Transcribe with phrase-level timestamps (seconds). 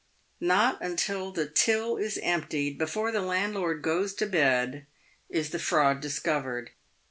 [0.39, 4.87] Not until the till is emptied, before the landlord goes to bed,
[5.29, 6.71] is the fraud discovered.